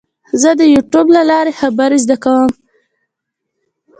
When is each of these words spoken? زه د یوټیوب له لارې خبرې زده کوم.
زه 0.41 0.49
د 0.59 0.61
یوټیوب 0.73 1.07
له 1.17 1.21
لارې 1.31 1.57
خبرې 1.59 1.97
زده 2.03 2.17
کوم. 2.23 2.51